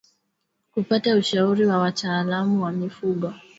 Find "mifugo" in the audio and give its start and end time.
2.71-3.33